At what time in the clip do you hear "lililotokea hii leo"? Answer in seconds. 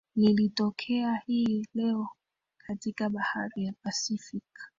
0.15-2.09